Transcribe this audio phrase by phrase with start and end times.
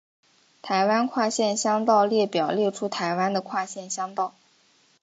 [0.63, 4.33] 台湾跨县乡道列表列出台湾的跨县乡道。